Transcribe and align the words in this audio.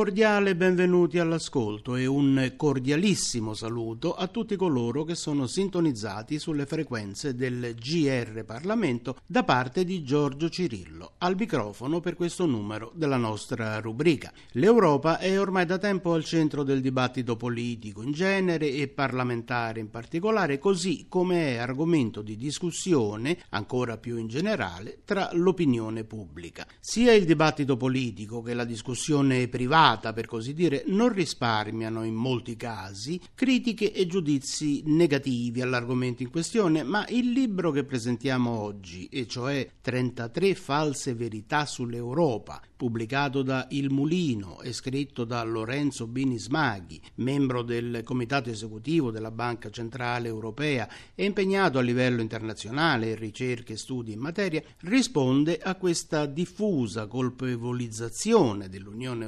Cordiale 0.00 0.56
benvenuti 0.56 1.18
all'ascolto 1.18 1.94
e 1.94 2.06
un 2.06 2.54
cordialissimo 2.56 3.52
saluto 3.52 4.14
a 4.14 4.28
tutti 4.28 4.56
coloro 4.56 5.04
che 5.04 5.14
sono 5.14 5.46
sintonizzati 5.46 6.38
sulle 6.38 6.64
frequenze 6.64 7.34
del 7.34 7.74
GR 7.74 8.42
Parlamento 8.46 9.18
da 9.26 9.44
parte 9.44 9.84
di 9.84 10.02
Giorgio 10.02 10.48
Cirillo, 10.48 11.16
al 11.18 11.36
microfono 11.36 12.00
per 12.00 12.14
questo 12.14 12.46
numero 12.46 12.92
della 12.94 13.18
nostra 13.18 13.78
rubrica. 13.78 14.32
L'Europa 14.52 15.18
è 15.18 15.38
ormai 15.38 15.66
da 15.66 15.76
tempo 15.76 16.14
al 16.14 16.24
centro 16.24 16.62
del 16.62 16.80
dibattito 16.80 17.36
politico 17.36 18.00
in 18.00 18.12
genere 18.12 18.72
e 18.72 18.88
parlamentare 18.88 19.80
in 19.80 19.90
particolare, 19.90 20.58
così 20.58 21.08
come 21.10 21.48
è 21.48 21.56
argomento 21.56 22.22
di 22.22 22.38
discussione, 22.38 23.36
ancora 23.50 23.98
più 23.98 24.16
in 24.16 24.28
generale, 24.28 25.02
tra 25.04 25.28
l'opinione 25.34 26.04
pubblica. 26.04 26.66
Sia 26.80 27.12
il 27.12 27.26
dibattito 27.26 27.76
politico 27.76 28.40
che 28.40 28.54
la 28.54 28.64
discussione 28.64 29.46
privata, 29.48 29.88
per 29.98 30.26
così 30.26 30.54
dire, 30.54 30.84
non 30.86 31.12
risparmiano 31.12 32.04
in 32.04 32.14
molti 32.14 32.56
casi 32.56 33.20
critiche 33.34 33.92
e 33.92 34.06
giudizi 34.06 34.82
negativi 34.86 35.60
all'argomento 35.60 36.22
in 36.22 36.30
questione, 36.30 36.82
ma 36.82 37.04
il 37.08 37.30
libro 37.30 37.70
che 37.70 37.84
presentiamo 37.84 38.50
oggi, 38.50 39.06
e 39.06 39.26
cioè 39.26 39.68
33 39.80 40.54
false 40.54 41.14
verità 41.14 41.66
sull'Europa, 41.66 42.60
pubblicato 42.76 43.42
da 43.42 43.66
Il 43.70 43.90
Mulino 43.90 44.60
e 44.60 44.72
scritto 44.72 45.24
da 45.24 45.42
Lorenzo 45.42 46.06
Bini 46.06 46.38
Smaghi, 46.38 47.00
membro 47.16 47.62
del 47.62 48.02
comitato 48.04 48.50
esecutivo 48.50 49.10
della 49.10 49.30
Banca 49.30 49.70
Centrale 49.70 50.28
Europea 50.28 50.88
e 51.14 51.24
impegnato 51.24 51.78
a 51.78 51.82
livello 51.82 52.20
internazionale 52.20 53.10
in 53.10 53.16
ricerche 53.16 53.72
e 53.72 53.76
studi 53.76 54.12
in 54.12 54.20
materia, 54.20 54.62
risponde 54.82 55.58
a 55.58 55.74
questa 55.74 56.26
diffusa 56.26 57.06
colpevolizzazione 57.06 58.68
dell'Unione 58.68 58.88
dell'Unione 58.90 59.24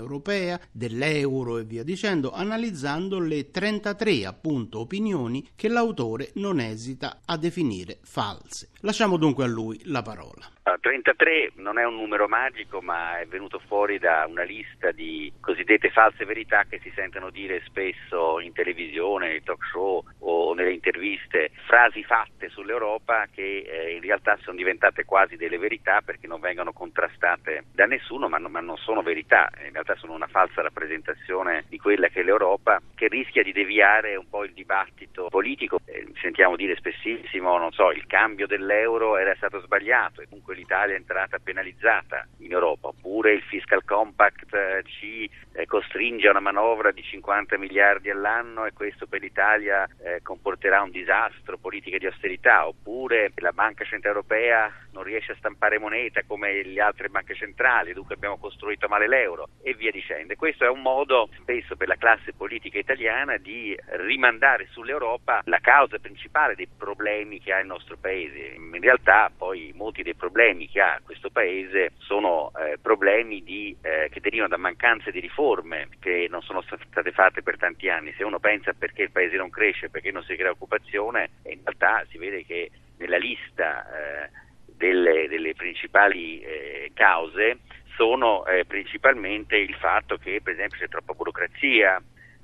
Europea, 0.53 0.61
dell'euro 0.70 1.58
e 1.58 1.64
via 1.64 1.83
dicendo, 1.83 2.33
analizzando 2.33 3.19
le 3.19 3.50
33 3.50 4.27
appunto 4.27 4.81
opinioni 4.81 5.48
che 5.55 5.69
l'autore 5.69 6.31
non 6.34 6.61
esita 6.61 7.20
a 7.25 7.36
definire 7.36 7.98
false. 8.03 8.69
Lasciamo 8.80 9.17
dunque 9.17 9.45
a 9.45 9.48
lui 9.48 9.80
la 9.84 10.03
parola. 10.03 10.50
33 10.62 11.52
non 11.56 11.78
è 11.78 11.84
un 11.84 11.96
numero 11.96 12.28
magico, 12.28 12.80
ma 12.80 13.18
è 13.18 13.27
venuto 13.27 13.60
fuori 13.66 13.98
da 13.98 14.27
una 14.28 14.44
lista 14.44 14.92
di 14.92 15.32
cosiddette 15.41 15.91
false 15.91 16.24
verità 16.24 16.64
che 16.68 16.78
si 16.82 16.92
sentono 16.94 17.30
dire 17.30 17.62
spesso 17.66 18.38
in 18.38 18.52
televisione, 18.52 19.28
nei 19.28 19.42
talk 19.42 19.64
show 19.66 20.05
o 20.20 20.55
nelle 20.55 20.72
interviste, 20.72 21.50
frasi 21.66 22.05
fatte 22.05 22.48
sull'Europa 22.48 23.27
che 23.33 23.64
eh, 23.66 23.94
in 23.94 24.00
realtà 24.00 24.38
sono 24.42 24.56
diventate 24.56 25.05
quasi 25.05 25.36
delle 25.36 25.58
verità 25.58 26.00
perché 26.00 26.28
non 26.28 26.38
vengono 26.38 26.72
contrastate 26.72 27.64
da 27.72 27.86
nessuno, 27.86 28.28
ma, 28.28 28.38
ma 28.38 28.60
non 28.60 28.77
sono 28.77 29.02
verità, 29.02 29.50
in 29.64 29.72
realtà 29.72 29.96
sono 29.96 30.12
una 30.12 30.28
falsa 30.28 30.62
rappresentazione 30.62 31.64
di 31.68 31.78
quella 31.78 32.06
che 32.08 32.20
è 32.20 32.22
l'Europa 32.22 32.80
che 32.94 33.08
rischia 33.08 33.42
di 33.42 33.52
deviare 33.52 34.14
un 34.14 34.28
po' 34.28 34.44
il 34.44 34.52
dibattito 34.52 35.27
politico. 35.28 35.80
Eh, 35.86 36.06
sentiamo 36.20 36.55
dire 36.55 36.77
spessissimo, 36.77 37.58
non 37.58 37.72
so, 37.72 37.90
il 37.90 38.06
cambio 38.06 38.46
dell'euro 38.46 39.16
era 39.16 39.34
stato 39.34 39.60
sbagliato 39.60 40.20
e 40.20 40.28
comunque 40.28 40.52
l'Italia 40.55 40.95
è 40.95 40.98
entrata 40.98 41.39
penalizzata 41.39 42.27
in 42.39 42.53
Europa, 42.53 42.89
oppure 42.89 43.33
il 43.33 43.42
fiscal 43.42 43.85
compact 43.85 44.52
eh, 44.55 44.83
ci 44.85 45.29
eh, 45.52 45.67
costringe 45.67 46.27
a 46.27 46.30
una 46.30 46.40
manovra 46.40 46.90
di 46.90 47.02
50 47.02 47.58
miliardi 47.58 48.11
all'anno 48.11 48.64
e 48.64 48.73
questo 48.73 49.07
per 49.07 49.20
l'Italia 49.20 49.89
eh, 50.02 50.20
comporterà 50.23 50.83
un 50.83 50.90
disastro, 50.90 51.58
politiche 51.58 51.98
di 51.98 52.07
austerità, 52.07 52.67
oppure 52.67 53.33
la 53.36 53.52
Banca 53.52 53.85
Centrale 53.85 54.17
Europea 54.17 54.70
non 54.92 55.02
riesce 55.02 55.33
a 55.33 55.36
stampare 55.36 55.79
moneta 55.79 56.23
come 56.27 56.63
le 56.63 56.80
altre 56.80 57.08
banche 57.08 57.34
centrali, 57.34 57.92
dunque 57.92 58.14
abbiamo 58.14 58.39
costruito 58.39 58.89
male 58.89 59.08
l'euro 59.08 59.48
e 59.63 59.74
via 59.74 59.90
dicendo. 59.90 60.34
Questo 60.36 60.64
è 60.64 60.69
un 60.69 60.83
modo 60.83 61.29
spesso 61.40 61.77
per 61.77 61.89
la 61.89 61.96
classe 61.96 62.33
politica 62.33 62.79
italiana 62.79 63.36
di 63.39 63.77
rimandare 63.96 64.69
sull'Europa 64.70 65.42
la 65.45 65.58
causa 65.61 65.98
principale 65.98 66.55
dei 66.55 66.69
problemi 66.77 67.40
che 67.40 67.52
ha 67.52 67.61
il 67.61 67.67
nostro 67.67 67.96
paese. 67.96 68.55
In 68.57 68.80
realtà 68.80 69.30
poi 69.34 69.73
molti 69.74 70.02
dei 70.02 70.14
problemi 70.14 70.42
che 70.69 70.80
ha 70.80 71.01
questo 71.05 71.30
paese 71.30 71.92
sono 71.98 72.51
eh, 72.58 72.77
problemi 72.80 73.45
di, 73.45 73.77
eh, 73.80 74.08
che 74.11 74.20
derivano 74.20 74.48
da 74.48 74.57
mancanze 74.57 75.13
di 75.13 75.20
riforme 75.20 75.89
che 76.01 76.27
non 76.29 76.42
sono 76.42 76.63
state 76.63 77.13
fatte 77.13 77.42
per 77.42 77.57
tanti 77.58 77.89
anni. 77.89 78.13
Se 78.17 78.25
uno 78.25 78.41
pensa 78.41 78.73
perché 78.73 79.02
il 79.02 79.13
paese 79.13 79.36
non 79.36 79.51
cresce, 79.51 79.89
perché 79.89 80.11
non 80.11 80.25
si 80.25 80.35
crea 80.35 80.51
occupazione, 80.51 81.31
in 81.45 81.61
realtà 81.63 82.05
si 82.11 82.19
vede 82.19 82.45
che 82.45 82.70
nella 82.98 83.19
lista 83.19 83.86
eh, 83.86 84.31
delle, 84.67 85.29
delle, 85.29 85.55
principali 85.55 86.41
eh, 86.41 86.91
cause 86.92 87.58
sono 87.95 88.45
eh, 88.47 88.64
principalmente 88.64 89.57
il 89.57 89.75
fatto 89.75 90.17
che 90.17 90.41
per 90.42 90.55
esempio 90.55 90.79
c'è 90.79 90.89
troppa 90.89 91.13
burocrazia, 91.13 92.02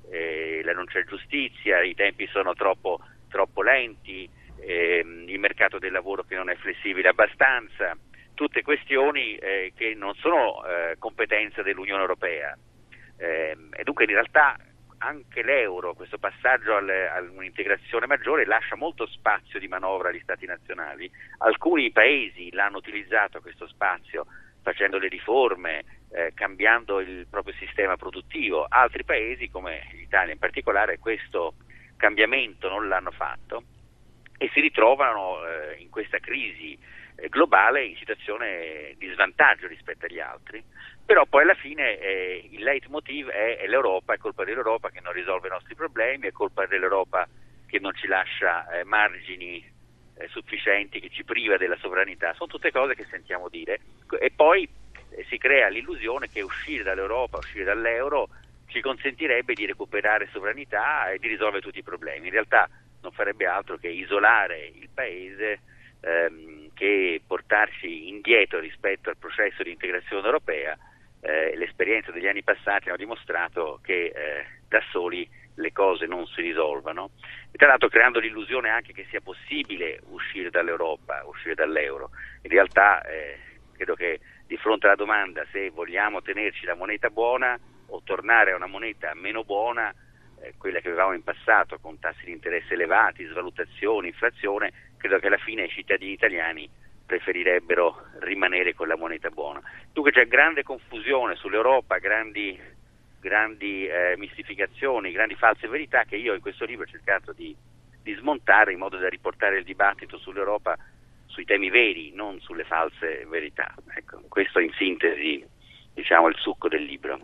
eh, 0.09 0.61
non 0.73 0.85
c'è 0.85 1.03
giustizia, 1.03 1.81
i 1.81 1.95
tempi 1.95 2.27
sono 2.27 2.53
troppo, 2.53 2.99
troppo 3.27 3.61
lenti, 3.61 4.29
ehm, 4.69 5.27
il 5.27 5.39
mercato 5.39 5.79
del 5.79 5.91
lavoro 5.91 6.23
che 6.23 6.35
non 6.35 6.49
è 6.49 6.55
flessibile 6.55 7.09
abbastanza, 7.09 7.97
tutte 8.35 8.61
questioni 8.61 9.35
eh, 9.35 9.73
che 9.75 9.95
non 9.95 10.13
sono 10.15 10.63
eh, 10.63 10.95
competenza 10.99 11.63
dell'Unione 11.63 12.01
Europea. 12.01 12.55
Ehm, 13.17 13.69
e 13.75 13.83
dunque 13.83 14.05
in 14.05 14.11
realtà 14.11 14.55
anche 14.99 15.41
l'euro, 15.43 15.93
questo 15.93 16.17
passaggio 16.17 16.75
a 16.75 16.81
un'integrazione 17.21 18.05
maggiore, 18.05 18.45
lascia 18.45 18.75
molto 18.75 19.07
spazio 19.07 19.57
di 19.57 19.67
manovra 19.67 20.09
agli 20.09 20.19
Stati 20.21 20.45
nazionali. 20.45 21.09
Alcuni 21.39 21.89
paesi 21.91 22.51
l'hanno 22.51 22.77
utilizzato 22.77 23.41
questo 23.41 23.65
spazio 23.67 24.25
facendo 24.61 24.97
le 24.97 25.07
riforme, 25.07 25.83
eh, 26.11 26.31
cambiando 26.33 26.99
il 26.99 27.27
proprio 27.29 27.53
sistema 27.55 27.95
produttivo. 27.95 28.65
Altri 28.67 29.05
paesi, 29.05 29.49
come 29.49 29.87
l'Italia 29.93 30.33
in 30.33 30.39
particolare, 30.39 30.99
questo 30.99 31.55
cambiamento 31.95 32.67
non 32.67 32.89
l'hanno 32.89 33.11
fatto 33.11 33.63
e 34.41 34.49
si 34.53 34.61
ritrovano 34.61 35.45
eh, 35.45 35.81
in 35.81 35.89
questa 35.89 36.17
crisi 36.19 36.79
eh, 37.15 37.27
globale 37.27 37.83
in 37.83 37.97
situazione 37.97 38.95
di 38.97 39.11
svantaggio 39.11 39.67
rispetto 39.67 40.05
agli 40.05 40.21
altri, 40.21 40.63
però 41.05 41.25
poi 41.25 41.43
alla 41.43 41.55
fine 41.55 41.99
eh, 41.99 42.47
il 42.49 42.63
leitmotiv 42.63 43.27
è, 43.27 43.57
è, 43.57 43.67
l'Europa, 43.67 44.13
è 44.13 44.17
colpa 44.17 44.45
dell'Europa 44.45 44.89
che 44.89 45.01
non 45.01 45.11
risolve 45.11 45.47
i 45.47 45.51
nostri 45.51 45.75
problemi, 45.75 46.27
è 46.27 46.31
colpa 46.31 46.65
dell'Europa 46.65 47.27
che 47.67 47.79
non 47.79 47.93
ci 47.95 48.07
lascia 48.07 48.65
eh, 48.71 48.85
margini 48.85 49.61
eh, 50.15 50.27
sufficienti, 50.29 51.01
che 51.01 51.09
ci 51.09 51.25
priva 51.25 51.57
della 51.57 51.77
sovranità, 51.81 52.33
sono 52.33 52.49
tutte 52.49 52.71
cose 52.71 52.95
che 52.95 53.05
sentiamo 53.09 53.49
dire. 53.49 53.81
E 54.21 54.31
poi 54.33 54.67
eh, 55.09 55.25
si 55.27 55.37
crea 55.37 55.67
l'illusione 55.67 56.29
che 56.29 56.41
uscire 56.41 56.83
dall'Europa, 56.83 57.39
uscire 57.39 57.65
dall'euro 57.65 58.29
ci 58.67 58.79
consentirebbe 58.79 59.53
di 59.53 59.65
recuperare 59.65 60.29
sovranità 60.31 61.11
e 61.11 61.19
di 61.19 61.27
risolvere 61.27 61.61
tutti 61.61 61.79
i 61.79 61.83
problemi. 61.83 62.27
In 62.27 62.33
realtà 62.33 62.69
non 63.01 63.11
farebbe 63.11 63.45
altro 63.45 63.77
che 63.77 63.87
isolare 63.87 64.71
il 64.73 64.89
paese 64.93 65.61
ehm, 66.01 66.69
che 66.73 67.21
portarsi 67.25 68.07
indietro 68.07 68.59
rispetto 68.59 69.09
al 69.09 69.17
processo 69.17 69.63
di 69.63 69.71
integrazione 69.71 70.25
europea. 70.25 70.77
Eh, 71.21 71.55
l'esperienza 71.57 72.11
degli 72.11 72.27
anni 72.27 72.43
passati 72.43 72.89
ha 72.89 72.95
dimostrato 72.95 73.79
che 73.83 74.05
eh, 74.05 74.45
da 74.67 74.81
soli 74.91 75.29
le 75.55 75.71
cose 75.73 76.05
non 76.05 76.25
si 76.27 76.41
risolvano, 76.41 77.11
e 77.51 77.57
tra 77.57 77.67
l'altro 77.67 77.89
creando 77.89 78.19
l'illusione 78.19 78.69
anche 78.69 78.93
che 78.93 79.05
sia 79.09 79.19
possibile 79.19 79.99
uscire 80.07 80.49
dall'Europa, 80.49 81.25
uscire 81.25 81.55
dall'euro. 81.55 82.11
In 82.43 82.49
realtà 82.49 83.01
eh, 83.03 83.37
credo 83.75 83.95
che 83.95 84.19
di 84.47 84.57
fronte 84.57 84.87
alla 84.87 84.95
domanda 84.95 85.45
se 85.51 85.69
vogliamo 85.69 86.21
tenerci 86.21 86.65
la 86.65 86.75
moneta 86.75 87.09
buona 87.09 87.59
o 87.87 88.01
tornare 88.03 88.51
a 88.51 88.55
una 88.55 88.67
moneta 88.67 89.13
meno 89.13 89.43
buona, 89.43 89.93
eh, 90.41 90.53
quella 90.57 90.79
che 90.79 90.87
avevamo 90.87 91.13
in 91.13 91.23
passato 91.23 91.77
con 91.79 91.99
tassi 91.99 92.25
di 92.25 92.31
interesse 92.31 92.73
elevati, 92.73 93.25
svalutazione, 93.25 94.07
inflazione, 94.07 94.71
credo 94.97 95.19
che 95.19 95.27
alla 95.27 95.37
fine 95.37 95.65
i 95.65 95.69
cittadini 95.69 96.11
italiani 96.11 96.69
preferirebbero 97.05 98.05
rimanere 98.19 98.73
con 98.75 98.87
la 98.87 98.95
moneta 98.95 99.29
buona. 99.29 99.61
Dunque 99.91 100.11
c'è 100.11 100.27
grande 100.27 100.61
confusione 100.61 101.35
sull'Europa, 101.35 101.97
grandi, 101.97 102.59
grandi 103.19 103.87
eh, 103.87 104.15
mistificazioni, 104.17 105.11
grandi 105.11 105.35
false 105.35 105.67
verità 105.67 106.03
che 106.03 106.17
io 106.17 106.35
in 106.35 106.41
questo 106.41 106.65
libro 106.65 106.85
ho 106.85 106.89
cercato 106.89 107.33
di, 107.33 107.55
di 108.03 108.13
smontare 108.13 108.73
in 108.73 108.77
modo 108.77 108.97
da 108.97 109.09
riportare 109.09 109.57
il 109.57 109.63
dibattito 109.63 110.19
sull'Europa 110.19 110.77
sui 111.25 111.45
temi 111.45 111.69
veri, 111.69 112.11
non 112.13 112.39
sulle 112.41 112.63
false 112.63 113.25
verità. 113.27 113.73
Ecco, 113.95 114.21
questo 114.27 114.59
in 114.59 114.71
sintesi 114.73 115.43
diciamo, 115.99 116.27
il 116.27 116.35
succo 116.37 116.67
del 116.67 116.83
libro. 116.83 117.19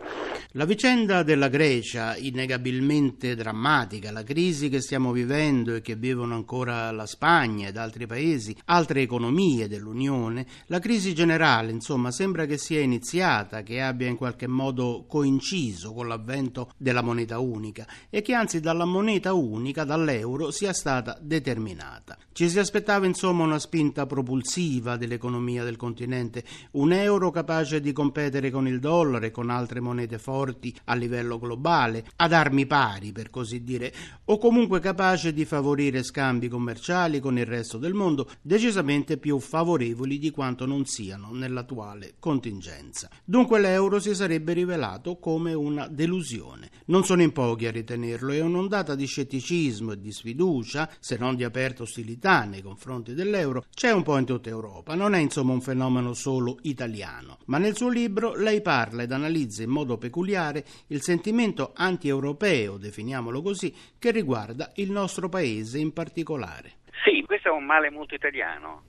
La 0.51 0.65
vicenda 0.65 1.23
della 1.23 1.47
Grecia, 1.47 2.15
innegabilmente 2.17 3.35
drammatica, 3.35 4.11
la 4.11 4.23
crisi 4.23 4.69
che 4.69 4.81
stiamo 4.81 5.11
vivendo 5.11 5.75
e 5.75 5.81
che 5.81 5.95
vivono 5.95 6.35
ancora 6.35 6.91
la 6.91 7.05
Spagna 7.05 7.67
ed 7.67 7.77
altri 7.77 8.05
paesi, 8.05 8.55
altre 8.65 9.01
economie 9.01 9.67
dell'Unione, 9.67 10.45
la 10.67 10.79
crisi 10.79 11.13
generale, 11.15 11.71
insomma, 11.71 12.11
sembra 12.11 12.45
che 12.45 12.57
sia 12.57 12.81
iniziata, 12.81 13.63
che 13.63 13.81
abbia 13.81 14.07
in 14.07 14.17
qualche 14.17 14.47
modo 14.47 15.05
coinciso 15.07 15.93
con 15.93 16.07
l'avvento 16.07 16.71
della 16.77 17.01
moneta 17.01 17.39
unica 17.39 17.87
e 18.09 18.21
che 18.21 18.33
anzi 18.33 18.59
dalla 18.59 18.85
moneta 18.85 19.33
unica, 19.33 19.83
dall'euro, 19.83 20.51
sia 20.51 20.73
stata 20.73 21.17
determinata. 21.21 22.17
Ci 22.31 22.49
si 22.49 22.59
aspettava 22.59 23.05
insomma 23.05 23.43
una 23.43 23.59
spinta 23.59 24.05
propulsiva 24.05 24.97
dell'economia 24.97 25.63
del 25.63 25.77
continente, 25.77 26.43
un 26.71 26.91
euro 26.91 27.31
capace 27.31 27.79
di 27.79 27.93
competere 27.93 28.51
con 28.51 28.64
il 28.67 28.79
dollaro 28.79 29.25
e 29.25 29.31
con 29.31 29.49
altre 29.49 29.79
monete 29.79 30.17
forti 30.17 30.75
a 30.85 30.95
livello 30.95 31.39
globale, 31.39 32.05
ad 32.17 32.33
armi 32.33 32.65
pari 32.65 33.11
per 33.11 33.29
così 33.29 33.63
dire, 33.63 33.93
o 34.25 34.37
comunque 34.37 34.79
capace 34.79 35.33
di 35.33 35.45
favorire 35.45 36.03
scambi 36.03 36.47
commerciali 36.47 37.19
con 37.19 37.37
il 37.37 37.45
resto 37.45 37.77
del 37.77 37.93
mondo 37.93 38.29
decisamente 38.41 39.17
più 39.17 39.39
favorevoli 39.39 40.17
di 40.17 40.31
quanto 40.31 40.65
non 40.65 40.85
siano 40.85 41.31
nell'attuale 41.31 42.15
contingenza. 42.19 43.09
Dunque 43.23 43.59
l'euro 43.59 43.99
si 43.99 44.13
sarebbe 44.15 44.53
rivelato 44.53 45.17
come 45.17 45.53
una 45.53 45.87
delusione. 45.87 46.69
Non 46.85 47.03
sono 47.03 47.21
in 47.21 47.31
pochi 47.31 47.67
a 47.67 47.71
ritenerlo 47.71 48.31
e 48.31 48.41
un'ondata 48.41 48.95
di 48.95 49.05
scetticismo 49.05 49.93
e 49.93 49.99
di 49.99 50.11
sfiducia, 50.11 50.89
se 50.99 51.17
non 51.17 51.35
di 51.35 51.43
aperta 51.43 51.83
ostilità 51.83 52.43
nei 52.45 52.61
confronti 52.61 53.13
dell'euro 53.13 53.65
c'è 53.73 53.91
un 53.91 54.03
po' 54.03 54.17
in 54.17 54.25
tutta 54.25 54.49
Europa, 54.49 54.95
non 54.95 55.13
è 55.13 55.19
insomma 55.19 55.53
un 55.53 55.61
fenomeno 55.61 56.13
solo 56.13 56.57
italiano, 56.61 57.37
ma 57.45 57.57
nel 57.57 57.75
suo 57.75 57.89
libro 57.89 58.35
lei 58.35 58.54
parla 58.61 59.03
ed 59.03 59.11
analizza 59.11 59.63
in 59.63 59.69
modo 59.69 59.97
peculiare 59.97 60.63
il 60.87 61.01
sentimento 61.01 61.71
anti-europeo, 61.75 62.77
definiamolo 62.77 63.41
così, 63.41 63.73
che 63.99 64.11
riguarda 64.11 64.71
il 64.75 64.91
nostro 64.91 65.29
paese 65.29 65.79
in 65.79 65.93
particolare. 65.93 66.83
Sì, 67.03 67.23
questo 67.25 67.49
è 67.49 67.51
un 67.51 67.65
male 67.65 67.89
molto 67.89 68.15
italiano. 68.15 68.83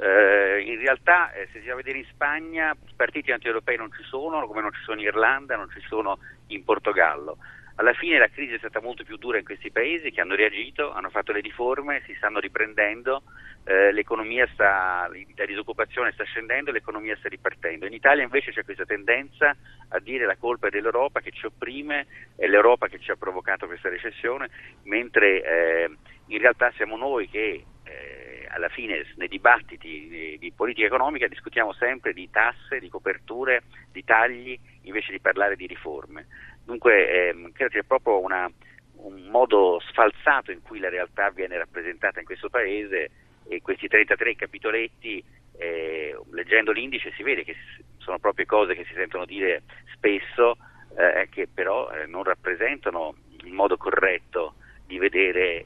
Eh, 0.00 0.62
in 0.64 0.78
realtà, 0.78 1.32
eh, 1.32 1.48
se 1.52 1.60
si 1.60 1.66
va 1.66 1.72
a 1.72 1.76
vedere 1.76 1.98
in 1.98 2.06
Spagna, 2.12 2.76
partiti 2.94 3.32
anti-europei 3.32 3.76
non 3.76 3.90
ci 3.92 4.04
sono, 4.04 4.46
come 4.46 4.60
non 4.60 4.72
ci 4.72 4.82
sono 4.84 5.00
in 5.00 5.06
Irlanda, 5.06 5.56
non 5.56 5.68
ci 5.70 5.80
sono 5.88 6.18
in 6.48 6.64
Portogallo. 6.64 7.38
Alla 7.80 7.92
fine 7.92 8.18
la 8.18 8.26
crisi 8.26 8.54
è 8.54 8.58
stata 8.58 8.80
molto 8.80 9.04
più 9.04 9.16
dura 9.18 9.38
in 9.38 9.44
questi 9.44 9.70
paesi 9.70 10.10
che 10.10 10.20
hanno 10.20 10.34
reagito, 10.34 10.90
hanno 10.90 11.10
fatto 11.10 11.30
le 11.30 11.38
riforme, 11.38 12.02
si 12.06 12.14
stanno 12.14 12.40
riprendendo, 12.40 13.22
eh, 13.62 13.92
l'economia 13.92 14.48
sta, 14.52 15.08
la 15.08 15.44
disoccupazione 15.44 16.10
sta 16.10 16.24
scendendo, 16.24 16.72
l'economia 16.72 17.16
sta 17.18 17.28
ripartendo. 17.28 17.86
In 17.86 17.92
Italia 17.92 18.24
invece 18.24 18.50
c'è 18.50 18.64
questa 18.64 18.84
tendenza 18.84 19.56
a 19.90 20.00
dire 20.00 20.26
la 20.26 20.34
colpa 20.34 20.66
è 20.66 20.70
dell'Europa 20.70 21.20
che 21.20 21.30
ci 21.30 21.46
opprime, 21.46 22.08
è 22.34 22.48
l'Europa 22.48 22.88
che 22.88 22.98
ci 22.98 23.12
ha 23.12 23.16
provocato 23.16 23.66
questa 23.66 23.88
recessione, 23.88 24.50
mentre 24.82 25.44
eh, 25.44 25.90
in 26.26 26.38
realtà 26.38 26.72
siamo 26.72 26.96
noi 26.96 27.28
che 27.28 27.64
eh, 27.84 28.46
alla 28.48 28.68
fine 28.70 29.06
nei 29.14 29.28
dibattiti 29.28 30.08
di, 30.08 30.36
di 30.38 30.50
politica 30.50 30.88
economica 30.88 31.28
discutiamo 31.28 31.72
sempre 31.74 32.12
di 32.12 32.28
tasse, 32.28 32.80
di 32.80 32.88
coperture, 32.88 33.62
di 33.92 34.02
tagli, 34.02 34.58
invece 34.82 35.12
di 35.12 35.20
parlare 35.20 35.54
di 35.54 35.68
riforme. 35.68 36.26
Dunque 36.68 37.30
ehm, 37.30 37.50
credo 37.52 37.70
che 37.70 37.82
proprio 37.82 38.20
una, 38.20 38.46
un 38.96 39.28
modo 39.30 39.80
sfalsato 39.88 40.50
in 40.50 40.60
cui 40.60 40.80
la 40.80 40.90
realtà 40.90 41.30
viene 41.30 41.56
rappresentata 41.56 42.20
in 42.20 42.26
questo 42.26 42.50
paese 42.50 43.10
e 43.48 43.62
questi 43.62 43.88
33 43.88 44.36
capitoletti, 44.36 45.24
eh, 45.56 46.14
leggendo 46.30 46.70
l'indice 46.70 47.10
si 47.16 47.22
vede 47.22 47.42
che 47.42 47.56
sono 47.96 48.18
proprio 48.18 48.44
cose 48.44 48.74
che 48.74 48.84
si 48.84 48.92
sentono 48.92 49.24
dire 49.24 49.62
spesso, 49.94 50.58
eh, 50.94 51.26
che 51.30 51.48
però 51.48 51.90
eh, 51.90 52.04
non 52.04 52.22
rappresentano 52.24 53.14
il 53.44 53.52
modo 53.54 53.78
corretto 53.78 54.56
di 54.84 54.98
vedere 54.98 55.64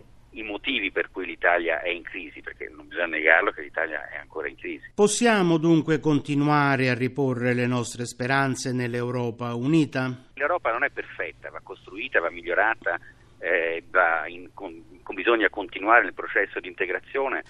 motivi 0.63 0.93
per 0.93 1.11
cui 1.11 1.27
l'Italia 1.27 1.81
è 1.81 1.89
in 1.89 2.03
crisi, 2.03 2.41
perché 2.41 2.71
non 2.73 2.87
bisogna 2.87 3.07
negarlo 3.07 3.51
che 3.51 3.63
l'Italia 3.63 4.09
è 4.09 4.17
ancora 4.17 4.47
in 4.49 4.57
crisi. 4.57 4.93
Possiamo 4.95 5.59
dunque 5.59 5.99
continuare 5.99 6.89
a 6.89 6.95
riporre 6.95 7.53
le 7.53 7.67
nostre 7.67 8.07
speranze 8.07 8.73
nell'Europa 8.73 9.55
unita? 9.55 10.29
L'Europa 10.35 10.71
non 10.71 10.85
è 10.85 10.91
perfetta, 10.91 11.51
va 11.51 11.61
costruita, 11.65 12.21
va 12.21 12.31
migliorata, 12.31 12.97
eh, 13.41 13.83
va 13.91 14.29
in, 14.29 14.51
con, 14.55 14.81
bisogna 15.13 15.49
continuare 15.51 16.05
nel 16.05 16.15
processo 16.15 16.61
di 16.61 16.69
integrazione, 16.69 17.43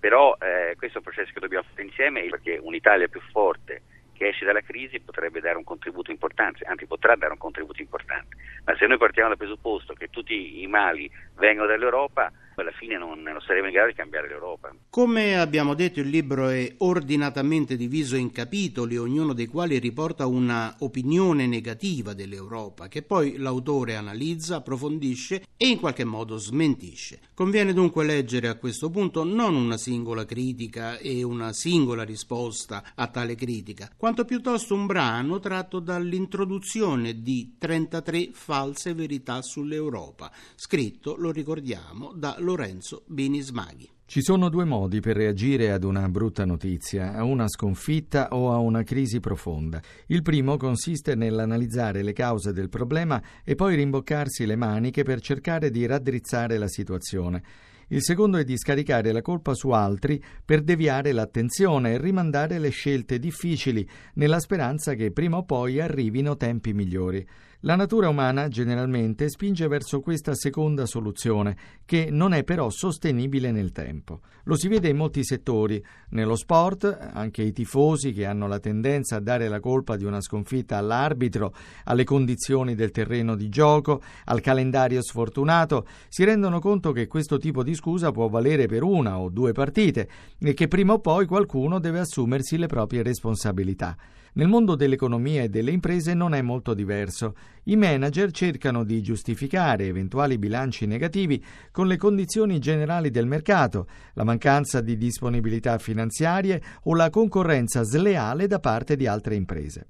però 0.00 0.36
eh, 0.40 0.74
questo 0.76 0.98
è 0.98 1.02
un 1.04 1.12
processo 1.12 1.32
che 1.32 1.40
dobbiamo 1.40 1.66
fare 1.70 1.86
insieme 1.86 2.22
perché 2.28 2.58
un'Italia 2.60 3.06
più 3.06 3.20
forte 3.30 3.82
che 4.12 4.28
esce 4.28 4.46
dalla 4.46 4.62
crisi 4.62 4.98
potrebbe 4.98 5.40
dare 5.40 5.58
un 5.58 5.64
contributo 5.64 6.10
importante, 6.10 6.64
anzi 6.64 6.86
potrà 6.86 7.14
dare 7.16 7.32
un 7.32 7.38
contributo 7.38 7.82
importante, 7.82 8.34
ma 8.64 8.74
se 8.76 8.86
noi 8.86 8.96
partiamo 8.96 9.28
dal 9.28 9.36
presupposto 9.36 9.92
che 9.92 10.08
tutti 10.08 10.62
i 10.62 10.66
mali 10.66 11.08
vengono 11.34 11.68
dall'Europa, 11.68 12.32
alla 12.62 12.72
fine 12.72 12.96
non, 12.96 13.20
non 13.22 13.40
saremo 13.40 13.66
in 13.66 13.72
grado 13.72 13.88
di 13.88 13.94
cambiare 13.94 14.28
l'Europa. 14.28 14.74
Come 14.88 15.38
abbiamo 15.38 15.74
detto, 15.74 16.00
il 16.00 16.08
libro 16.08 16.48
è 16.48 16.74
ordinatamente 16.78 17.76
diviso 17.76 18.16
in 18.16 18.32
capitoli, 18.32 18.96
ognuno 18.96 19.32
dei 19.32 19.46
quali 19.46 19.78
riporta 19.78 20.26
una 20.26 20.74
opinione 20.80 21.46
negativa 21.46 22.14
dell'Europa, 22.14 22.88
che 22.88 23.02
poi 23.02 23.36
l'autore 23.36 23.96
analizza, 23.96 24.56
approfondisce 24.56 25.44
e 25.56 25.68
in 25.68 25.78
qualche 25.78 26.04
modo 26.04 26.38
smentisce. 26.38 27.20
Conviene 27.34 27.72
dunque 27.72 28.04
leggere 28.04 28.48
a 28.48 28.56
questo 28.56 28.88
punto 28.88 29.24
non 29.24 29.54
una 29.54 29.76
singola 29.76 30.24
critica 30.24 30.98
e 30.98 31.22
una 31.22 31.52
singola 31.52 32.02
risposta 32.02 32.92
a 32.94 33.06
tale 33.08 33.34
critica, 33.34 33.90
quanto 33.96 34.24
piuttosto 34.24 34.74
un 34.74 34.86
brano 34.86 35.38
tratto 35.38 35.78
dall'introduzione 35.78 37.20
di 37.20 37.56
33 37.58 38.30
false 38.32 38.94
verità 38.94 39.42
sull'Europa, 39.42 40.30
scritto, 40.54 41.16
lo 41.18 41.30
ricordiamo, 41.30 42.12
da 42.14 42.36
Lorenzo 42.46 43.02
Bini 43.08 43.40
Smaghi. 43.40 43.90
Ci 44.04 44.22
sono 44.22 44.48
due 44.48 44.64
modi 44.64 45.00
per 45.00 45.16
reagire 45.16 45.72
ad 45.72 45.82
una 45.82 46.08
brutta 46.08 46.44
notizia, 46.44 47.12
a 47.12 47.24
una 47.24 47.48
sconfitta 47.48 48.28
o 48.28 48.52
a 48.52 48.58
una 48.58 48.84
crisi 48.84 49.18
profonda. 49.18 49.82
Il 50.06 50.22
primo 50.22 50.56
consiste 50.56 51.16
nell'analizzare 51.16 52.04
le 52.04 52.12
cause 52.12 52.52
del 52.52 52.68
problema 52.68 53.20
e 53.42 53.56
poi 53.56 53.74
rimboccarsi 53.74 54.46
le 54.46 54.54
maniche 54.54 55.02
per 55.02 55.20
cercare 55.20 55.70
di 55.70 55.86
raddrizzare 55.86 56.56
la 56.56 56.68
situazione. 56.68 57.42
Il 57.88 58.02
secondo 58.02 58.36
è 58.36 58.44
di 58.44 58.56
scaricare 58.56 59.10
la 59.10 59.22
colpa 59.22 59.54
su 59.54 59.70
altri 59.70 60.22
per 60.44 60.62
deviare 60.62 61.10
l'attenzione 61.10 61.94
e 61.94 61.98
rimandare 61.98 62.60
le 62.60 62.70
scelte 62.70 63.18
difficili 63.18 63.88
nella 64.14 64.38
speranza 64.38 64.94
che 64.94 65.10
prima 65.10 65.38
o 65.38 65.44
poi 65.44 65.80
arrivino 65.80 66.36
tempi 66.36 66.72
migliori. 66.72 67.26
La 67.66 67.74
natura 67.74 68.08
umana 68.08 68.46
generalmente 68.46 69.28
spinge 69.28 69.66
verso 69.66 69.98
questa 69.98 70.36
seconda 70.36 70.86
soluzione, 70.86 71.56
che 71.84 72.10
non 72.12 72.32
è 72.32 72.44
però 72.44 72.70
sostenibile 72.70 73.50
nel 73.50 73.72
tempo. 73.72 74.20
Lo 74.44 74.54
si 74.54 74.68
vede 74.68 74.88
in 74.88 74.96
molti 74.96 75.24
settori. 75.24 75.84
Nello 76.10 76.36
sport, 76.36 76.84
anche 77.12 77.42
i 77.42 77.50
tifosi 77.50 78.12
che 78.12 78.24
hanno 78.24 78.46
la 78.46 78.60
tendenza 78.60 79.16
a 79.16 79.20
dare 79.20 79.48
la 79.48 79.58
colpa 79.58 79.96
di 79.96 80.04
una 80.04 80.20
sconfitta 80.20 80.76
all'arbitro, 80.76 81.52
alle 81.86 82.04
condizioni 82.04 82.76
del 82.76 82.92
terreno 82.92 83.34
di 83.34 83.48
gioco, 83.48 84.00
al 84.26 84.40
calendario 84.40 85.02
sfortunato, 85.02 85.88
si 86.08 86.22
rendono 86.22 86.60
conto 86.60 86.92
che 86.92 87.08
questo 87.08 87.36
tipo 87.36 87.64
di 87.64 87.74
scusa 87.74 88.12
può 88.12 88.28
valere 88.28 88.66
per 88.66 88.84
una 88.84 89.18
o 89.18 89.28
due 89.28 89.50
partite 89.50 90.08
e 90.38 90.54
che 90.54 90.68
prima 90.68 90.92
o 90.92 91.00
poi 91.00 91.26
qualcuno 91.26 91.80
deve 91.80 91.98
assumersi 91.98 92.58
le 92.58 92.68
proprie 92.68 93.02
responsabilità. 93.02 93.96
Nel 94.36 94.48
mondo 94.48 94.74
dell'economia 94.74 95.44
e 95.44 95.48
delle 95.48 95.70
imprese 95.70 96.12
non 96.12 96.34
è 96.34 96.42
molto 96.42 96.74
diverso. 96.74 97.34
I 97.64 97.76
manager 97.76 98.30
cercano 98.32 98.84
di 98.84 99.00
giustificare 99.00 99.86
eventuali 99.86 100.36
bilanci 100.36 100.84
negativi 100.84 101.42
con 101.72 101.86
le 101.86 101.96
condizioni 101.96 102.58
generali 102.58 103.10
del 103.10 103.26
mercato, 103.26 103.88
la 104.12 104.24
mancanza 104.24 104.82
di 104.82 104.98
disponibilità 104.98 105.78
finanziarie 105.78 106.62
o 106.82 106.94
la 106.94 107.08
concorrenza 107.08 107.82
sleale 107.82 108.46
da 108.46 108.60
parte 108.60 108.94
di 108.94 109.06
altre 109.06 109.36
imprese. 109.36 109.86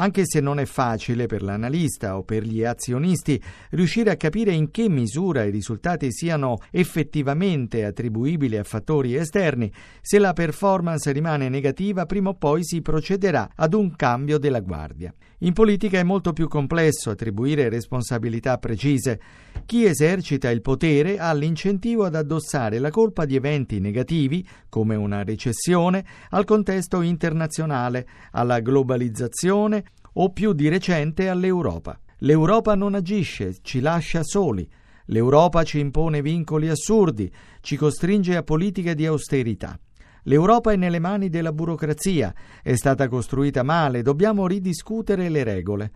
Anche 0.00 0.22
se 0.24 0.38
non 0.38 0.60
è 0.60 0.64
facile 0.64 1.26
per 1.26 1.42
l'analista 1.42 2.16
o 2.16 2.22
per 2.22 2.44
gli 2.44 2.62
azionisti 2.62 3.42
riuscire 3.70 4.12
a 4.12 4.16
capire 4.16 4.52
in 4.52 4.70
che 4.70 4.88
misura 4.88 5.42
i 5.42 5.50
risultati 5.50 6.12
siano 6.12 6.58
effettivamente 6.70 7.84
attribuibili 7.84 8.56
a 8.56 8.62
fattori 8.62 9.16
esterni, 9.16 9.72
se 10.00 10.20
la 10.20 10.32
performance 10.34 11.10
rimane 11.10 11.48
negativa 11.48 12.06
prima 12.06 12.28
o 12.28 12.34
poi 12.34 12.64
si 12.64 12.80
procederà 12.80 13.50
ad 13.56 13.74
un 13.74 13.96
cambio 13.96 14.38
della 14.38 14.60
guardia. 14.60 15.12
In 15.38 15.52
politica 15.52 15.98
è 15.98 16.04
molto 16.04 16.32
più 16.32 16.46
complesso 16.46 17.10
attribuire 17.10 17.68
responsabilità 17.68 18.58
precise. 18.58 19.20
Chi 19.66 19.84
esercita 19.84 20.50
il 20.50 20.62
potere 20.62 21.18
ha 21.18 21.32
l'incentivo 21.32 22.04
ad 22.04 22.14
addossare 22.14 22.78
la 22.78 22.90
colpa 22.90 23.24
di 23.24 23.36
eventi 23.36 23.78
negativi, 23.80 24.46
come 24.68 24.94
una 24.94 25.22
recessione, 25.22 26.04
al 26.30 26.44
contesto 26.44 27.02
internazionale, 27.02 28.06
alla 28.32 28.60
globalizzazione 28.60 29.84
o 30.20 30.30
più 30.30 30.52
di 30.52 30.68
recente 30.68 31.28
all'Europa. 31.28 31.98
L'Europa 32.18 32.74
non 32.74 32.94
agisce, 32.94 33.58
ci 33.62 33.80
lascia 33.80 34.22
soli. 34.24 34.68
L'Europa 35.06 35.62
ci 35.62 35.78
impone 35.78 36.22
vincoli 36.22 36.68
assurdi, 36.68 37.32
ci 37.60 37.76
costringe 37.76 38.36
a 38.36 38.42
politiche 38.42 38.94
di 38.94 39.06
austerità. 39.06 39.78
L'Europa 40.24 40.72
è 40.72 40.76
nelle 40.76 40.98
mani 40.98 41.28
della 41.28 41.52
burocrazia, 41.52 42.34
è 42.62 42.74
stata 42.74 43.08
costruita 43.08 43.62
male, 43.62 44.02
dobbiamo 44.02 44.46
ridiscutere 44.46 45.28
le 45.28 45.44
regole. 45.44 45.92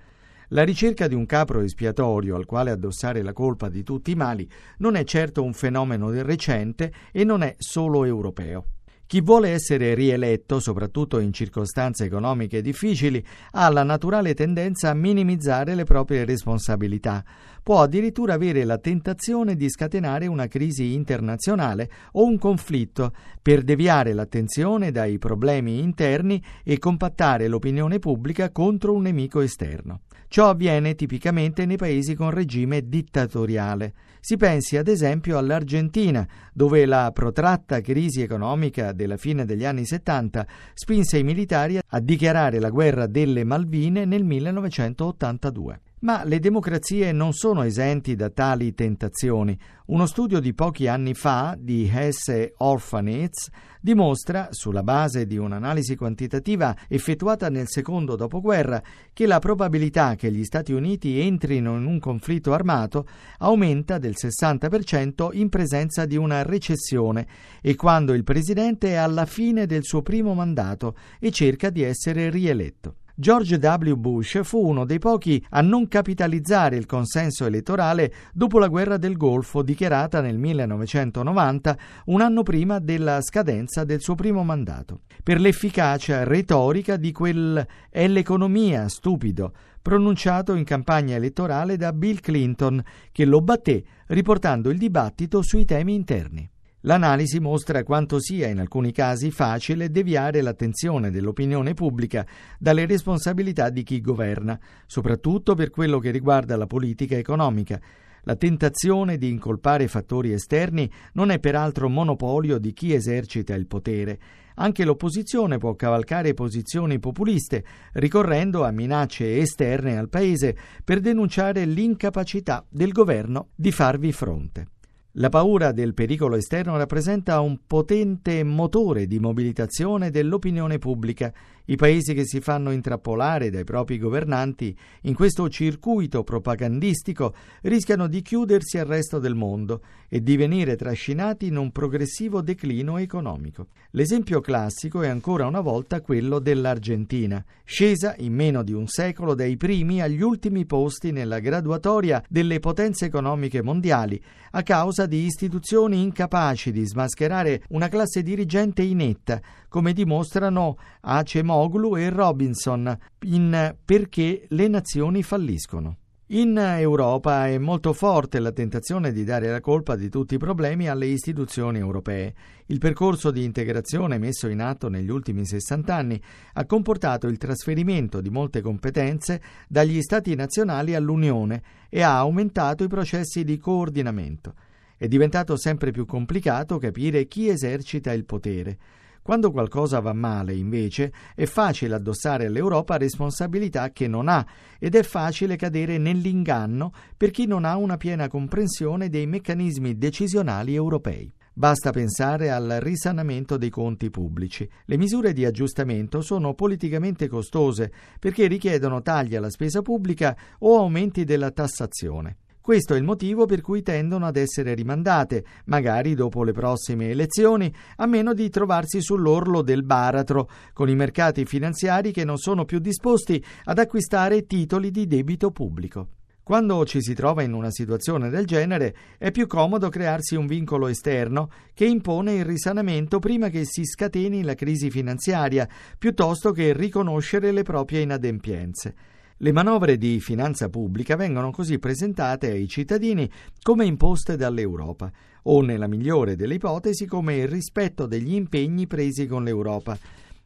La 0.49 0.63
ricerca 0.63 1.09
di 1.09 1.15
un 1.15 1.27
capro 1.27 1.61
espiatorio 1.61 2.37
al 2.37 2.47
quale 2.47 2.71
addossare 2.71 3.23
la 3.23 3.33
colpa 3.33 3.69
di 3.69 3.83
tutti 3.83 4.13
i 4.13 4.17
mali 4.17 4.49
non 4.79 4.95
è 4.95 5.05
certo 5.05 5.43
un 5.43 5.53
fenomeno 5.53 6.11
recente 6.23 6.93
e 7.11 7.25
non 7.25 7.43
è 7.43 7.55
solo 7.59 8.05
europeo. 8.05 8.67
Chi 9.13 9.21
vuole 9.21 9.51
essere 9.51 9.93
rieletto, 9.93 10.59
soprattutto 10.59 11.19
in 11.19 11.35
circostanze 11.35 12.07
economiche 12.07 12.63
difficili, 12.63 13.23
ha 13.51 13.69
la 13.69 13.83
naturale 13.83 14.33
tendenza 14.33 14.89
a 14.89 14.95
minimizzare 14.95 15.75
le 15.75 15.85
proprie 15.85 16.25
responsabilità. 16.25 17.23
Può 17.63 17.83
addirittura 17.83 18.33
avere 18.33 18.65
la 18.65 18.79
tentazione 18.79 19.55
di 19.55 19.69
scatenare 19.69 20.29
una 20.29 20.47
crisi 20.47 20.95
internazionale 20.95 21.91
o 22.13 22.25
un 22.25 22.39
conflitto 22.39 23.13
per 23.43 23.61
deviare 23.65 24.15
l'attenzione 24.15 24.91
dai 24.91 25.19
problemi 25.19 25.81
interni 25.81 26.43
e 26.65 26.79
compattare 26.79 27.49
l'opinione 27.49 27.99
pubblica 27.99 28.51
contro 28.51 28.95
un 28.95 29.03
nemico 29.03 29.41
esterno. 29.43 30.01
Ciò 30.33 30.49
avviene 30.49 30.95
tipicamente 30.95 31.67
nei 31.67 31.77
paesi 31.77 32.15
con 32.15 32.31
regime 32.31 32.89
dittatoriale. 32.89 33.93
Si 34.19 34.39
pensi 34.39 34.79
ad 34.79 34.89
esempio 34.89 35.37
all'Argentina, 35.37 36.27
dove 36.55 36.87
la 36.87 37.11
protratta 37.13 37.83
crisi 37.83 38.23
economica 38.23 38.93
della 38.93 39.19
fine 39.19 39.45
degli 39.45 39.67
anni 39.67 39.85
70 39.85 40.47
spinse 40.73 41.19
i 41.19 41.23
militari 41.23 41.79
a 41.87 42.01
dichiarare 42.01 42.61
la 42.61 42.71
guerra 42.71 43.07
delle 43.07 43.45
Malvine 43.45 44.07
nel 44.07 44.25
1982. 44.25 45.81
Ma 46.03 46.25
le 46.25 46.41
democrazie 46.41 47.13
non 47.13 47.33
sono 47.33 47.63
esenti 47.63 48.17
da 48.17 48.29
tali 48.29 48.75
tentazioni. 48.75 49.57
Uno 49.87 50.07
studio 50.07 50.41
di 50.41 50.53
pochi 50.53 50.89
anni 50.89 51.15
fa 51.15 51.55
di 51.57 51.89
Hesse 51.89 52.55
Orphanitz 52.57 53.49
dimostra, 53.81 54.49
sulla 54.51 54.83
base 54.83 55.27
di 55.27 55.37
un'analisi 55.37 55.95
quantitativa 55.95 56.75
effettuata 56.89 57.49
nel 57.51 57.69
secondo 57.69 58.17
dopoguerra, 58.17 58.83
che 59.13 59.27
la 59.27 59.39
probabilità 59.39 60.17
che 60.17 60.33
gli 60.33 60.43
Stati 60.43 60.73
Uniti 60.73 61.21
entrino 61.21 61.77
in 61.77 61.87
un 61.87 62.01
conflitto 62.01 62.53
armato 62.53 63.07
aumenta 63.39 63.99
del 63.99 64.15
60% 64.17 65.29
in 65.35 65.49
presenza 65.49 66.05
di 66.05 66.17
una 66.17 66.43
recessione 66.43 67.29
e 67.61 67.77
quando 67.77 68.13
il 68.13 68.25
presidente 68.25 68.89
è 68.89 68.95
alla 68.95 69.25
fine 69.25 69.67
del 69.67 69.85
suo 69.85 70.03
primo 70.03 70.35
mandato 70.35 70.97
e 71.21 71.31
cerca 71.31 71.71
di 71.71 71.83
essere 71.83 72.29
rieletto. 72.29 72.97
George 73.23 73.55
W. 73.55 73.95
Bush 73.95 74.41
fu 74.43 74.67
uno 74.67 74.85
dei 74.85 74.99
pochi 74.99 75.41
a 75.51 75.61
non 75.61 75.87
capitalizzare 75.87 76.75
il 76.75 76.87
consenso 76.87 77.47
elettorale 77.47 78.13
dopo 78.33 78.59
la 78.59 78.67
guerra 78.67 78.97
del 78.97 79.17
Golfo 79.17 79.63
dichiarata 79.63 80.21
nel 80.21 80.39
1990, 80.39 81.79
un 82.07 82.21
anno 82.21 82.43
prima 82.43 82.81
della 82.81 83.21
scadenza 83.21 83.85
del 83.85 84.01
suo 84.01 84.17
primo 84.17 84.43
mandato, 84.43 85.03
per 85.23 85.39
l'efficacia 85.39 86.25
retorica 86.25 86.97
di 86.97 87.13
quel 87.13 87.65
è 87.89 88.09
l'economia 88.09 88.89
stupido 88.89 89.53
pronunciato 89.81 90.55
in 90.55 90.65
campagna 90.65 91.15
elettorale 91.15 91.77
da 91.77 91.93
Bill 91.93 92.19
Clinton, 92.19 92.83
che 93.13 93.25
lo 93.25 93.41
batté 93.41 93.85
riportando 94.09 94.69
il 94.69 94.79
dibattito 94.79 95.43
sui 95.43 95.65
temi 95.65 95.95
interni. 95.95 96.52
L'analisi 96.85 97.39
mostra 97.39 97.85
quanto 97.85 98.21
sia 98.21 98.49
in 98.49 98.59
alcuni 98.59 98.91
casi 98.91 99.31
facile 99.31 99.91
deviare 99.91 100.41
l'attenzione 100.41 101.13
dell'opinione 101.13 101.75
pubblica 101.75 102.27
dalle 102.59 102.87
responsabilità 102.87 103.71
di 103.71 103.85
chi 103.85 104.01
governa, 104.01 104.59
soprattutto 104.87 105.55
per 105.55 105.71
quello 105.71 106.01
che 106.01 106.11
riguarda 106.11 106.57
la 106.57 106.67
politica 106.67 107.17
economica. 107.17 107.81
La 108.23 108.35
tentazione 108.35 109.17
di 109.17 109.31
incolpare 109.31 109.87
fattori 109.87 110.33
esterni 110.33 110.91
non 111.13 111.31
è 111.31 111.39
peraltro 111.39 111.89
monopolio 111.89 112.59
di 112.59 112.73
chi 112.73 112.93
esercita 112.93 113.55
il 113.55 113.69
potere. 113.69 114.19
Anche 114.57 114.85
l'opposizione 114.85 115.59
può 115.59 115.77
cavalcare 115.77 116.35
posizioni 116.35 116.99
populiste, 116.99 117.65
ricorrendo 117.93 118.65
a 118.65 118.73
minacce 118.73 119.39
esterne 119.39 119.99
al 119.99 120.09
Paese 120.09 120.57
per 120.83 120.99
denunciare 120.99 121.65
l'incapacità 121.65 122.65
del 122.69 122.91
governo 122.91 123.51
di 123.55 123.71
farvi 123.71 124.11
fronte. 124.11 124.67
La 125.17 125.29
paura 125.29 125.73
del 125.73 125.93
pericolo 125.93 126.37
esterno 126.37 126.79
rappresenta 126.79 127.39
un 127.41 127.67
potente 127.67 128.43
motore 128.45 129.07
di 129.07 129.19
mobilitazione 129.19 130.11
dell'opinione 130.11 130.79
pubblica. 130.79 131.31
I 131.67 131.77
paesi 131.77 132.13
che 132.13 132.27
si 132.27 132.41
fanno 132.41 132.73
intrappolare 132.73 133.49
dai 133.49 133.63
propri 133.63 133.99
governanti 133.99 134.77
in 135.03 135.15
questo 135.15 135.49
circuito 135.49 136.25
propagandistico 136.25 137.35
rischiano 137.63 138.09
di 138.09 138.21
chiudersi 138.21 138.79
al 138.79 138.87
resto 138.87 139.21
del 139.21 139.37
mondo 139.37 139.83
e 140.09 140.23
di 140.23 140.37
venire 140.37 140.75
trascinati 140.75 141.47
in 141.47 141.57
un 141.57 141.71
progressivo 141.71 142.43
declino 142.43 142.99
economico. 142.99 143.69
L'esempio 143.91 144.41
classico 144.41 145.03
è 145.03 145.09
ancora 145.09 145.47
una 145.47 145.61
volta 145.61 146.01
quello 146.01 146.41
dell'Argentina, 146.41 147.45
scesa 147.65 148.17
in 148.19 148.35
meno 148.35 148.63
di 148.63 148.73
un 148.73 148.89
secolo 148.89 149.35
dai 149.35 149.57
primi 149.57 150.03
agli 150.03 150.21
ultimi 150.21 150.67
posti 150.67 151.13
nella 151.13 151.39
graduatoria 151.39 152.23
delle 152.29 152.59
potenze 152.59 153.05
economiche 153.05 153.63
mondiali 153.63 154.21
a 154.55 154.63
causa 154.63 155.07
di 155.07 155.25
istituzioni 155.25 156.03
incapaci 156.03 156.73
di 156.73 156.85
smascherare 156.85 157.63
una 157.69 157.89
classe 157.89 158.23
dirigente 158.23 158.83
inetta, 158.83 159.41
come 159.73 159.95
dimostrano 159.95 160.77
Acemoglu 161.01 161.97
e 161.97 162.11
Robinson 162.11 162.95
in 163.21 163.75
Perché 163.83 164.45
le 164.49 164.69
nazioni 164.69 165.23
falliscono. 165.23 165.97
In 166.33 166.59
Europa 166.59 167.47
è 167.49 167.57
molto 167.57 167.95
forte 167.95 168.39
la 168.39 168.53
tentazione 168.53 169.13
di 169.13 169.25
dare 169.25 169.49
la 169.49 169.61
colpa 169.61 169.97
di 169.97 170.11
tutti 170.11 170.35
i 170.35 170.39
problemi 170.39 170.91
alle 170.91 171.07
istituzioni 171.07 171.79
europee. 171.79 172.35
Il 172.67 172.81
percorso 172.81 173.31
di 173.31 173.45
integrazione 173.45 174.19
messo 174.19 174.47
in 174.47 174.61
atto 174.61 174.91
negli 174.91 175.09
ultimi 175.09 175.47
60 175.47 175.95
anni 175.95 176.23
ha 176.53 176.67
comportato 176.67 177.27
il 177.27 177.39
trasferimento 177.39 178.21
di 178.21 178.29
molte 178.29 178.61
competenze 178.61 179.41
dagli 179.69 180.03
Stati 180.03 180.35
nazionali 180.35 180.95
all'Unione 180.95 181.63
e 181.89 182.03
ha 182.03 182.19
aumentato 182.19 182.85
i 182.85 182.89
processi 182.89 183.43
di 183.43 183.57
coordinamento. 183.57 184.53
È 184.99 185.09
diventato 185.09 185.57
sempre 185.57 185.93
più 185.93 186.05
complicato 186.05 186.77
capire 186.77 187.25
chi 187.25 187.49
esercita 187.49 188.13
il 188.13 188.27
potere. 188.27 189.01
Quando 189.23 189.53
qualcosa 189.53 190.01
va 190.01 190.13
male, 190.13 190.53
invece, 190.53 191.13
è 191.37 191.45
facile 191.45 191.95
addossare 191.95 192.47
all'Europa 192.47 192.97
responsabilità 192.97 193.91
che 193.91 194.09
non 194.09 194.29
ha 194.29 194.45
ed 194.81 194.97
è 194.97 195.05
facile 195.05 195.55
cadere 195.55 195.97
nell'inganno 195.97 196.93
per 197.17 197.31
chi 197.31 197.47
non 197.47 197.65
ha 197.65 197.77
una 197.77 197.97
piena 197.97 198.27
comprensione 198.27 199.09
dei 199.09 199.27
meccanismi 199.27 199.97
decisionali 199.97 200.75
europei. 200.75 201.33
Basta 201.55 201.93
pensare 201.93 202.51
al 202.51 202.79
risanamento 202.81 203.57
dei 203.57 203.71
conti 203.71 204.11
pubblici. 204.11 204.69
Le 204.87 204.97
misure 204.97 205.33
di 205.33 205.45
aggiustamento 205.45 206.21
sono 206.21 206.55
politicamente 206.55 207.29
costose 207.29 207.93
perché 208.19 208.49
richiedono 208.49 209.03
tagli 209.03 209.37
alla 209.37 209.51
spesa 209.51 209.83
pubblica 209.83 210.37
o 210.61 210.79
aumenti 210.79 211.23
della 211.23 211.53
tassazione. 211.53 212.39
Questo 212.63 212.95
è 212.95 212.97
il 212.97 213.03
motivo 213.03 213.45
per 213.45 213.61
cui 213.61 213.83
tendono 213.83 214.25
ad 214.25 214.37
essere 214.37 214.75
rimandate, 214.75 215.45
magari 215.65 216.15
dopo 216.15 216.45
le 216.45 216.53
prossime 216.53 217.11
elezioni, 217.11 217.75
a 217.97 218.07
meno 218.07 218.35
di 218.35 218.49
trovarsi 218.51 219.03
sull'orlo 219.03 219.63
del 219.63 219.83
baratro, 219.83 220.49
con 220.73 220.89
i 220.89 220.95
mercati 220.95 221.45
finanziari 221.45 222.13
che 222.13 222.25
non 222.25 222.39
sono 222.39 222.65
più 222.65 222.79
disposti 222.79 223.45
ad 223.65 223.81
acquistare 223.81 224.47
titoli 224.47 224.93
di 224.93 225.09
debito 225.09 225.51
pubblico. 225.51 226.11
Quando 226.45 226.85
ci 226.85 227.03
si 227.03 227.15
trova 227.15 227.43
in 227.43 227.53
una 227.53 227.73
situazione 227.73 228.29
del 228.29 228.47
genere 228.47 228.95
è 229.19 229.33
più 229.33 229.49
comodo 229.49 229.89
crearsi 229.89 230.37
un 230.37 230.47
vincolo 230.47 230.87
esterno 230.87 231.51
che 231.75 231.87
impone 231.87 232.35
il 232.35 232.45
risanamento 232.45 233.19
prima 233.19 233.49
che 233.49 233.65
si 233.65 233.85
scateni 233.85 234.45
la 234.45 234.55
crisi 234.55 234.89
finanziaria, 234.89 235.69
piuttosto 235.99 236.53
che 236.53 236.73
riconoscere 236.73 237.51
le 237.51 237.63
proprie 237.63 238.03
inadempienze. 238.03 238.95
Le 239.43 239.51
manovre 239.51 239.99
di 239.99 240.21
finanza 240.21 240.69
pubblica 240.69 241.17
vengono 241.17 241.51
così 241.51 241.81
presentate 241.81 242.53
ai 242.53 242.69
cittadini 242.69 243.29
come 243.61 243.85
imposte 243.85 244.37
dall'Europa, 244.37 245.11
o 245.43 245.61
nella 245.63 245.89
migliore 245.89 246.37
delle 246.37 246.55
ipotesi 246.55 247.07
come 247.07 247.39
il 247.39 247.49
rispetto 247.49 248.07
degli 248.07 248.35
impegni 248.35 248.87
presi 248.87 249.27
con 249.27 249.43
l'Europa. 249.43 249.99